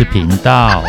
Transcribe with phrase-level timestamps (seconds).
[0.00, 0.82] 事频道。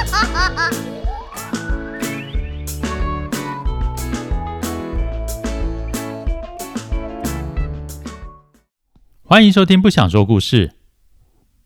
[9.24, 10.68] 欢迎收听《不想说故事》《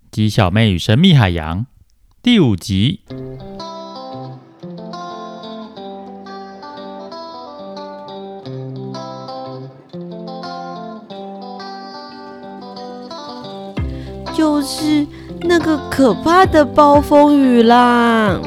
[0.10, 1.62] 鸡小妹与神秘海洋》
[2.24, 3.02] 第五集。
[14.36, 15.08] 就是
[15.48, 18.40] 那个可怕的暴风雨啦！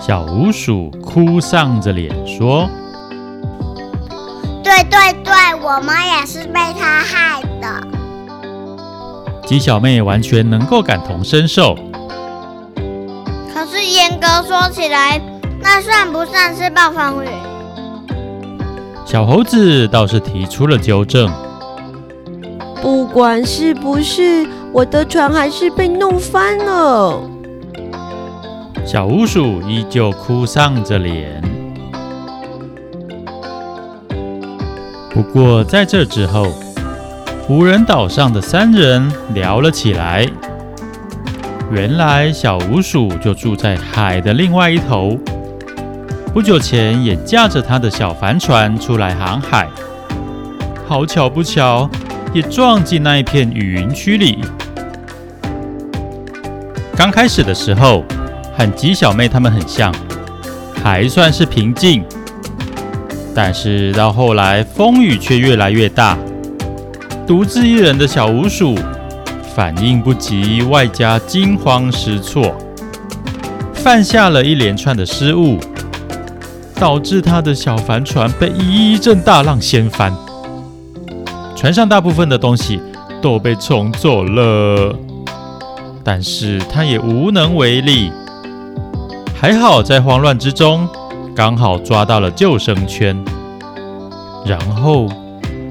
[0.00, 2.68] 小鼯鼠哭丧着脸说
[4.62, 7.86] ：“对对对，我们也是被他害的。”
[9.46, 11.74] 鸡小妹完全能够感同身受。
[13.52, 15.20] 可是严格说起来，
[15.60, 17.28] 那算不算是暴风雨？
[19.04, 21.30] 小猴子倒是提出了纠正。
[22.80, 27.20] 不管是不是，我的船还是被弄翻了。
[28.84, 31.42] 小鼯鼠依旧哭丧着脸。
[35.10, 36.46] 不过在这之后，
[37.48, 40.26] 无人岛上的三人聊了起来。
[41.70, 45.18] 原来小鼯鼠就住在海的另外一头，
[46.32, 49.68] 不久前也驾着他的小帆船出来航海。
[50.86, 51.90] 好巧不巧。
[52.38, 54.38] 也撞进那一片雨云区里。
[56.96, 58.04] 刚开始的时候，
[58.56, 59.92] 和鸡小妹他们很像，
[60.80, 62.04] 还算是平静。
[63.34, 66.16] 但是到后来，风雨却越来越大。
[67.26, 68.76] 独自一人的小鼯鼠
[69.56, 72.56] 反应不及，外加惊慌失措，
[73.74, 75.58] 犯下了一连串的失误，
[76.76, 80.14] 导致他的小帆船被一阵大浪掀翻。
[81.58, 82.80] 船上大部分的东西
[83.20, 84.94] 都被冲走了，
[86.04, 88.12] 但是他也无能为力。
[89.34, 90.88] 还好在慌乱之中，
[91.34, 93.20] 刚好抓到了救生圈，
[94.46, 95.08] 然后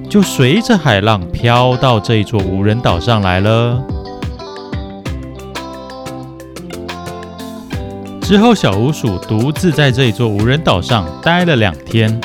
[0.09, 3.81] 就随着海浪飘到这一座无人岛上来了。
[8.21, 12.19] 之后，小鼯鼠独自在这一座无人岛上待了两天。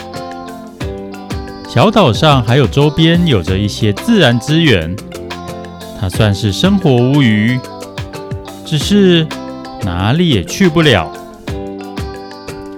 [1.75, 4.95] 小岛上还有周边有着一些自然资源，
[5.99, 7.59] 它算是生活无虞，
[8.67, 9.27] 只是
[9.81, 11.11] 哪里也去不了。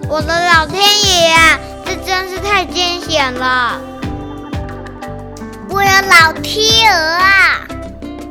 [0.09, 3.81] 我的老天爷啊，这真是太惊险了！
[5.69, 7.66] 我的老天鹅啊，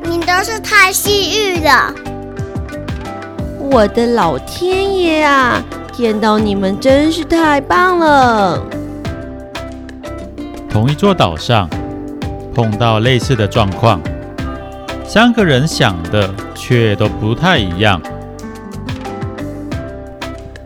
[0.06, 1.94] 你都是太幸运了。
[3.60, 8.64] 我的老天爷啊，见到你们真是太棒了。
[10.74, 11.70] 同一座岛上
[12.52, 14.02] 碰到类似的状况，
[15.06, 18.02] 三个人想的却都不太一样。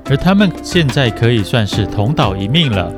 [0.10, 2.90] 而他们现在可以算是同岛一命了。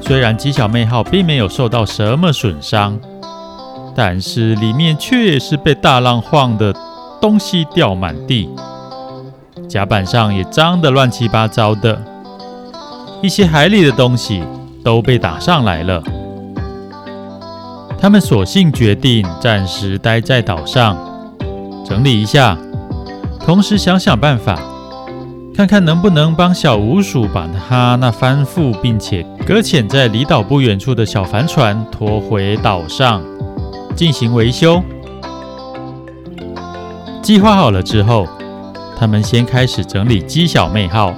[0.00, 2.96] 虽然鸡小妹号并没有受到什么损伤，
[3.96, 6.72] 但是里面却是被大浪晃得
[7.20, 8.48] 东西掉满地，
[9.68, 12.00] 甲板上也脏得乱七八糟的，
[13.20, 14.44] 一些海里的东西。
[14.84, 16.02] 都被打上来了，
[17.98, 20.96] 他们索性决定暂时待在岛上，
[21.84, 22.56] 整理一下，
[23.40, 24.60] 同时想想办法，
[25.54, 33.22] 看看能不能帮小五鼠把他那翻覆并且搁浅在离岛不远处的小帆船拖回岛上
[33.96, 34.82] 进行维修。
[37.22, 38.28] 计划好了之后，
[38.98, 41.14] 他们先开始整理鸡小妹号。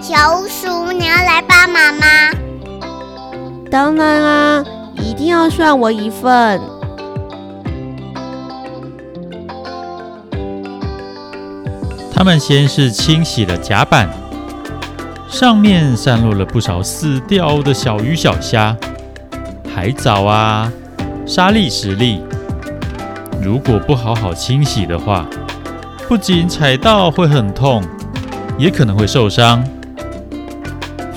[0.00, 0.45] 小鼯鼠，你
[1.06, 2.06] 要来帮忙吗？
[3.70, 4.64] 当然啊，
[4.96, 6.60] 一定要算我一份。
[12.12, 14.08] 他们先是清洗了甲板，
[15.28, 18.76] 上面散落了不少死掉的小鱼小虾、
[19.72, 20.72] 海藻啊、
[21.24, 22.22] 沙粒石粒。
[23.42, 25.26] 如果不好好清洗的话，
[26.08, 27.82] 不仅踩到会很痛，
[28.58, 29.62] 也可能会受伤。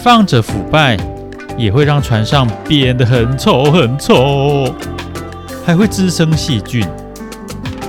[0.02, 0.98] 放着腐败，
[1.58, 4.74] 也会让船上变得很臭很臭，
[5.66, 6.86] 还会滋生细菌。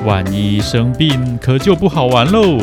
[0.05, 2.59] 万一生病，可就不好玩喽。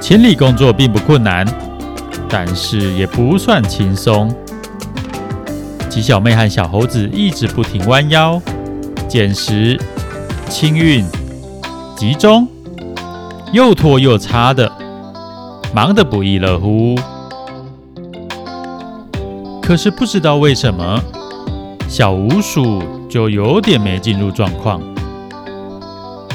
[0.00, 1.46] 清理工作并不困难，
[2.30, 4.34] 但是也不算轻松。
[5.90, 8.40] 鸡小妹和小猴子一直不停弯腰、
[9.06, 9.78] 捡拾、
[10.48, 11.04] 清运、
[11.94, 12.48] 集中，
[13.52, 14.70] 又拖又擦的。
[15.74, 16.94] 忙得不亦乐乎，
[19.60, 21.02] 可是不知道为什么，
[21.88, 22.80] 小鼯鼠
[23.10, 24.80] 就有点没进入状况。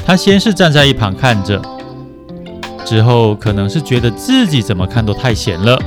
[0.04, 1.58] 他先是站在一旁看着，
[2.84, 5.80] 之后可能是觉得自己怎么看都太闲了，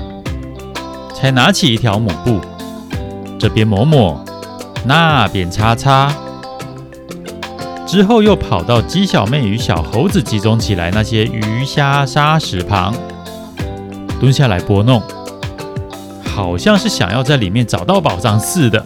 [1.13, 2.39] 才拿起一条抹布，
[3.37, 4.19] 这边抹抹，
[4.83, 6.11] 那边擦擦。
[7.85, 12.91] 之后又跑到鸡小妹与小猴子集中起来那些鱼虾沙石旁，
[14.23, 15.03] 蹲下来拨弄，
[16.23, 18.85] 好像是想要在里面找到宝藏似的。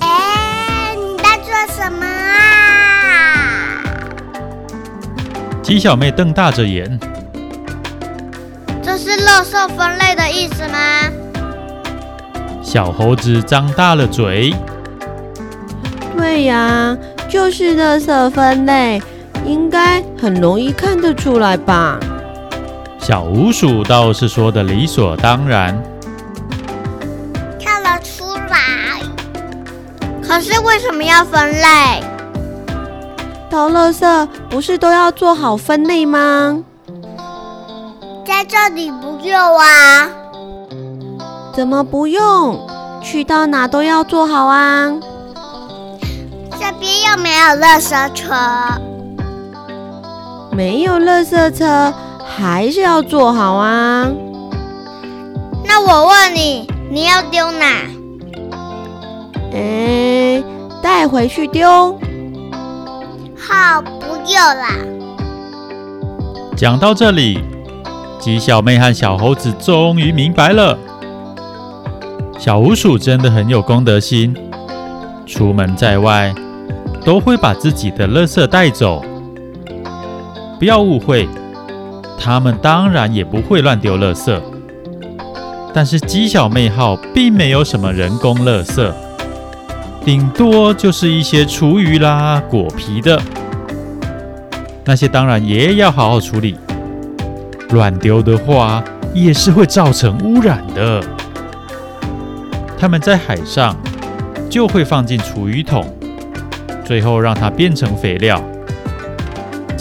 [0.00, 3.80] 哎，你在做什么啊？
[5.62, 7.00] 鸡小妹瞪大着眼，
[8.82, 10.78] 这是垃圾分类的意思吗？
[12.62, 14.54] 小猴子张大了嘴。
[16.18, 16.94] 对呀，
[17.30, 19.02] 就是垃圾分类，
[19.46, 21.98] 应该很容易看得出来吧？
[23.02, 25.76] 小鼯鼠倒是说的理所当然，
[27.60, 29.00] 看得出来。
[30.22, 32.00] 可是为什么要分类？
[33.50, 36.62] 投垃圾不是都要做好分类吗？
[38.24, 40.08] 在这里不用啊？
[41.52, 42.64] 怎么不用？
[43.02, 44.92] 去到哪都要做好啊？
[46.52, 48.32] 这边又没有垃圾车，
[50.52, 51.92] 没有垃圾车，
[52.36, 54.10] 还是要做好啊。
[55.64, 57.86] 那我问你，你要丢哪？
[59.52, 60.42] 哎，
[60.82, 61.98] 带回去丢。
[63.36, 64.76] 好，不用啦。
[66.56, 67.38] 讲到这里，
[68.18, 70.78] 鸡小妹和小猴子终于明白了，
[72.38, 74.34] 小鼯鼠真的很有公德心，
[75.26, 76.34] 出门在外。
[77.04, 79.02] 都会把自己的垃圾带走，
[80.60, 81.28] 不要误会，
[82.24, 84.40] 他们当然也不会乱丢垃圾。
[85.74, 88.92] 但是鸡小妹号并没有什么人工垃圾，
[90.04, 93.20] 顶多就是一些厨余啦、果皮的，
[94.84, 96.56] 那些当然也要好好处理。
[97.70, 101.02] 乱丢的话，也是会造成污染的。
[102.78, 103.74] 他们在海上
[104.48, 105.84] 就会放进厨余桶。
[106.84, 108.42] 最后让它变成肥料。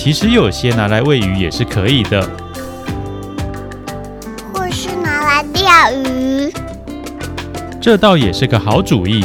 [0.03, 2.27] 其实有些拿来喂鱼也是可以的，
[4.51, 6.51] 或是拿来钓鱼，
[7.79, 9.23] 这倒也是个好主意。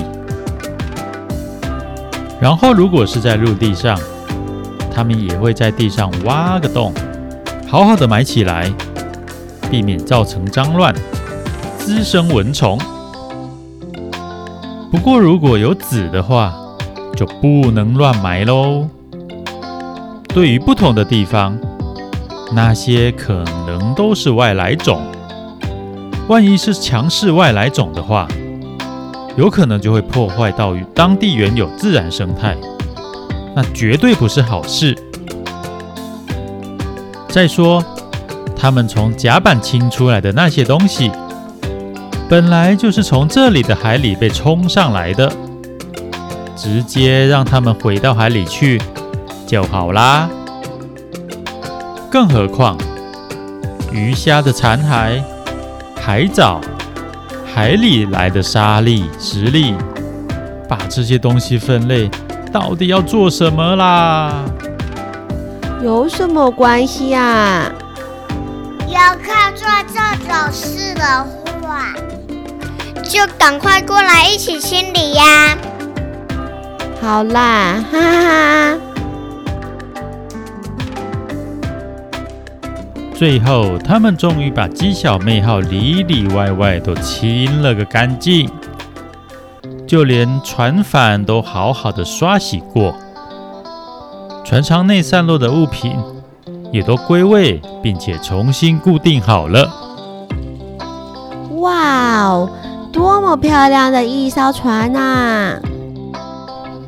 [2.38, 3.98] 然后如果是在陆地上，
[4.94, 6.92] 他们也会在地上挖个洞，
[7.66, 8.70] 好好的埋起来，
[9.70, 10.94] 避免造成脏乱，
[11.78, 12.78] 滋生蚊虫。
[14.92, 16.54] 不过如果有籽的话，
[17.16, 18.90] 就不能乱埋喽。
[20.36, 21.58] 对于不同的地方，
[22.52, 25.00] 那些可能都是外来种。
[26.28, 28.28] 万一是强势外来种的话，
[29.38, 32.54] 有可能就会破坏到与当地原有自然生态，
[33.54, 34.94] 那绝对不是好事。
[37.30, 37.82] 再说，
[38.54, 41.10] 他们从甲板清出来的那些东西，
[42.28, 45.32] 本来就是从这里的海里被冲上来的。
[46.54, 48.80] 直接让他们回到海里去
[49.46, 50.28] 就好啦。
[52.10, 52.76] 更何况，
[53.92, 55.22] 鱼虾的残骸、
[56.00, 56.60] 海藻、
[57.54, 59.74] 海里来的沙粒、石粒，
[60.68, 62.10] 把这些东西分类，
[62.52, 64.44] 到底要做什么啦？
[65.82, 67.70] 有什么关系啊？
[68.88, 71.26] 要看做这种事的
[71.62, 71.92] 话，
[73.02, 75.56] 就赶快过来一起清理呀！
[77.02, 78.78] 好啦，哈哈哈！
[83.16, 88.46] 最后，他们终于把鸡小妹号里里外外都清了个干净，
[89.86, 92.94] 就连船帆都好好的刷洗过，
[94.44, 95.96] 船舱内散落的物品
[96.70, 99.66] 也都归位，并且重新固定好了。
[101.60, 102.50] 哇哦，
[102.92, 105.58] 多么漂亮的一艘船啊！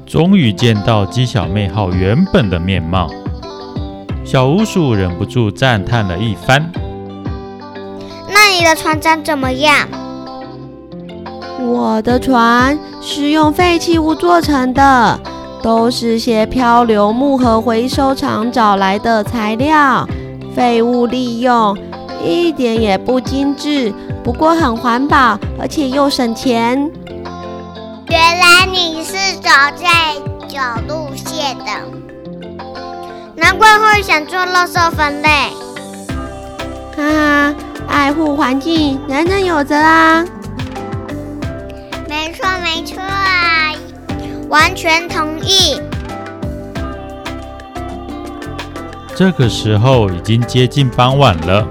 [0.04, 3.08] 终于见到鸡小妹号原本的面貌，
[4.30, 6.70] 小巫鼠忍不住赞叹了一番。
[8.28, 9.88] 那你的船长怎么样？
[11.58, 15.18] 我的船是用废弃物做成的，
[15.62, 20.06] 都是些漂流木和回收厂找来的材料，
[20.54, 21.74] 废物利用，
[22.22, 23.90] 一点也不精致，
[24.22, 26.78] 不过很环保，而且又省钱。
[28.10, 29.86] 原来你是走这
[30.54, 31.64] 种路线的，
[33.38, 35.28] 难怪会想做垃圾分类。
[36.96, 37.54] 哈哈，
[37.86, 40.24] 爱护环境，人人有责啊！
[42.08, 43.72] 没错没错啊，
[44.48, 45.80] 完全同意。
[49.14, 51.66] 这个时候已经接近傍晚了，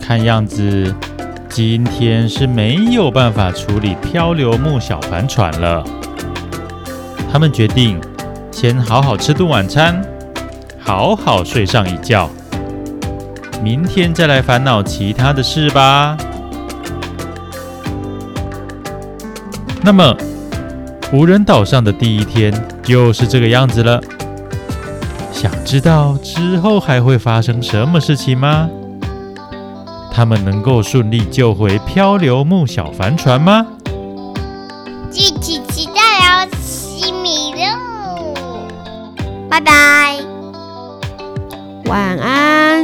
[0.00, 0.94] 看样子
[1.50, 5.84] 今天是没有办法处理漂流木小帆船了。
[7.30, 8.00] 他们决定
[8.50, 10.02] 先好好吃顿晚餐，
[10.88, 12.30] 好好睡上一觉。
[13.62, 16.16] 明天再来烦恼其他的事吧。
[19.82, 20.16] 那么
[21.12, 22.50] 无人岛上的第一天
[22.82, 24.00] 就是这个样子了。
[25.30, 28.70] 想知道之后还会发生什么事情吗？
[30.10, 33.66] 他们能够顺利救回漂流木小帆船吗？
[35.10, 37.60] 自己期待哦西米露
[39.50, 40.07] 拜拜。
[41.88, 42.77] 晚安。